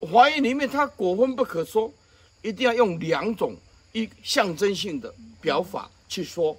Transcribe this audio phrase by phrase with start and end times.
[0.00, 1.92] 华严里面它果分不可说，
[2.42, 3.56] 一定要用两种
[3.92, 6.56] 一象征性的表法去说。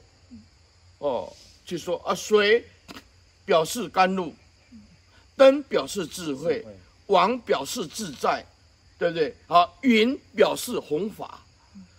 [0.97, 1.31] 哦，
[1.65, 2.65] 去说啊，水
[3.45, 4.33] 表示甘露，
[5.37, 6.65] 灯表示智慧，
[7.07, 8.45] 王表示自在，
[8.97, 9.33] 对不对？
[9.47, 11.41] 好，云表示弘法，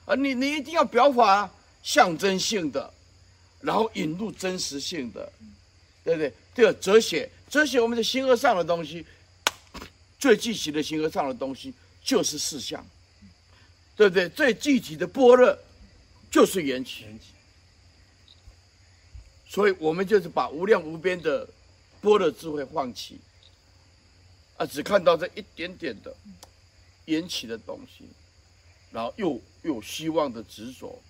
[0.05, 1.51] 啊，你你一定要表法
[1.83, 2.93] 象征性的，
[3.63, 5.33] 然后引入真实性的，
[6.05, 6.33] 对不对？
[6.55, 9.07] 第二，哲学，哲学我们的形而上的东西，
[10.21, 11.75] 最具体的形而上的东西
[12.05, 12.87] 就是四相，
[13.97, 14.29] 对不对？
[14.29, 15.59] 最具体的般若
[16.31, 17.07] 就是缘起。
[19.49, 21.49] 所以，我们就是把无量无边的
[22.01, 23.19] 般若智慧放弃，
[24.57, 26.15] 啊，只看到这一点点的
[27.07, 28.05] 缘起的东西，
[28.93, 29.31] 然后又
[29.63, 31.03] 又有希望的执着。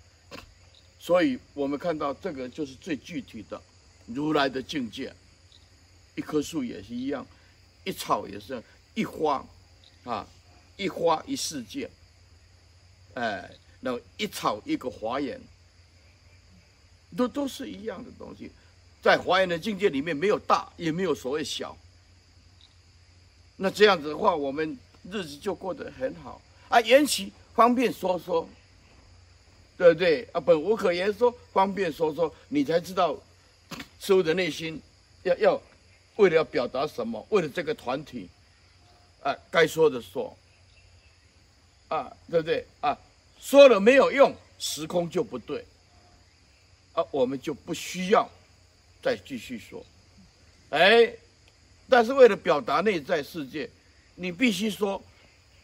[0.98, 3.60] 所以我们看到这个就是最具体的
[4.06, 5.12] 如来的境界。
[6.14, 7.26] 一棵树也是一样，
[7.84, 8.62] 一草也是一
[8.94, 9.44] 一花，
[10.04, 10.26] 啊，
[10.76, 11.90] 一花一世界，
[13.14, 13.50] 哎，
[13.80, 15.40] 然后一草一个华严。
[17.16, 18.52] 都都是一样的东西，
[19.02, 21.76] 在华严的境界里面，没有大，也没有所谓小。
[23.56, 24.78] 那这样子的话，我们
[25.10, 26.80] 日子就过得很好啊。
[26.82, 28.48] 缘起方便说说，
[29.76, 30.40] 对不对啊？
[30.40, 33.16] 本无可言说，方便说说，你才知道，
[33.98, 34.80] 师父的内心
[35.24, 35.62] 要要
[36.14, 38.28] 为了要表达什么，为了这个团体，
[39.22, 40.36] 啊，该说的说，
[41.88, 42.96] 啊，对不对啊？
[43.38, 45.64] 说了没有用，时空就不对。
[46.92, 48.28] 啊，我们就不需要
[49.00, 49.84] 再继续说，
[50.70, 51.14] 哎，
[51.88, 53.70] 但是为了表达内在世界，
[54.16, 55.00] 你必须说，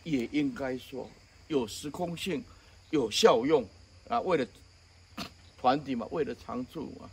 [0.05, 1.11] 也应该说，
[1.49, 2.45] 有时空性，
[2.91, 3.67] 有效用
[4.09, 4.21] 啊。
[4.21, 4.47] 为了
[5.59, 7.11] 团体嘛，为了常住嘛，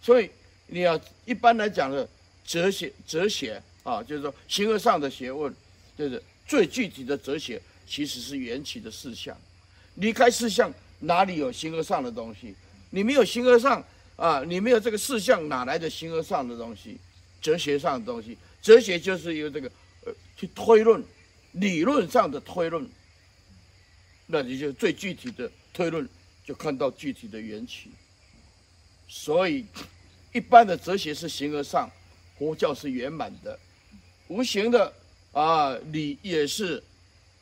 [0.00, 0.30] 所以
[0.68, 2.08] 你要一般来讲的
[2.44, 5.52] 哲学，哲学啊，就是说形而上的学问，
[5.98, 9.36] 就是最具体的哲学，其实是缘起的实相。
[9.96, 12.54] 离开实相，哪里有形而上的东西？
[12.90, 16.96] 你没有形而上啊，你没有这个实相，哪来的形而上的东西？
[17.40, 19.70] 哲学上的东西，哲学就是由这个
[20.06, 21.02] 呃去推论，
[21.52, 22.88] 理论上的推论，
[24.26, 26.08] 那你就最具体的推论，
[26.44, 27.90] 就看到具体的缘起。
[29.08, 29.64] 所以，
[30.32, 31.90] 一般的哲学是形而上，
[32.38, 33.58] 佛教是圆满的，
[34.28, 34.92] 无形的
[35.38, 36.82] 啊理也是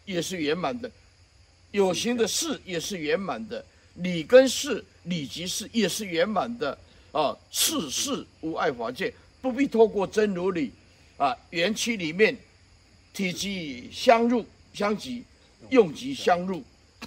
[0.05, 0.91] 也是圆满的，
[1.71, 3.65] 有形的事也是圆满的。
[3.95, 6.77] 理跟事，理即事，也是圆满的
[7.13, 7.35] 啊！
[7.51, 10.71] 事事无碍法界，不必透过真如理
[11.17, 11.35] 啊。
[11.49, 12.37] 缘起里面，
[13.15, 15.25] 体积相入，相即
[15.71, 16.63] 用即相入。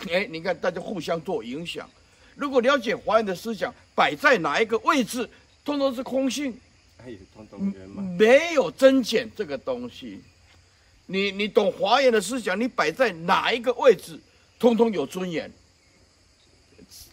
[0.10, 1.88] 哎，你看大家互相做影响。
[2.36, 5.30] 如果了解华严的思想，摆在哪一个位置，
[5.64, 6.60] 通通是空性，
[6.98, 10.22] 哎，通通圆满没有增减这个东西。
[11.12, 14.20] 你你懂华严的思想，你摆在哪一个位置，
[14.59, 15.52] 通通有尊严。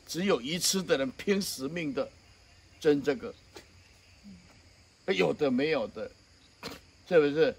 [0.07, 2.07] 只有愚痴的人拼死命的
[2.79, 3.35] 争这个，
[5.07, 6.11] 有的没有的，
[7.09, 7.57] 是不是？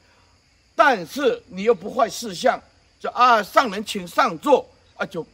[0.75, 2.61] 但是你又不坏事相，
[2.99, 5.25] 就啊上人请上座啊，就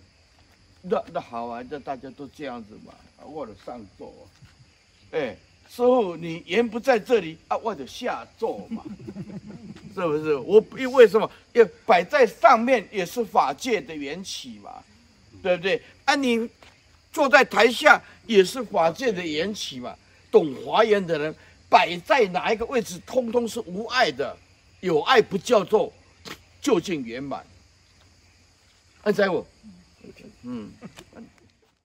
[0.82, 4.24] 那那好啊，那大家都这样子嘛，啊，我的上座，啊
[5.12, 5.38] 哎，
[5.70, 8.84] 师傅你言不在这里啊，我就下座嘛，
[9.94, 10.36] 是不是？
[10.36, 11.30] 我因为什么？
[11.54, 14.84] 要摆在上面也是法界的缘起嘛，
[15.42, 15.82] 对不对？
[16.06, 16.50] 啊你。
[17.14, 19.96] 坐在台下也是法界的缘起嘛，
[20.32, 21.36] 懂华严的人
[21.70, 24.36] 摆在哪一个位置，通通是无碍的，
[24.80, 25.94] 有碍不叫做
[26.60, 27.46] 究竟圆满。
[29.04, 29.46] 安在我，
[30.42, 30.72] 嗯。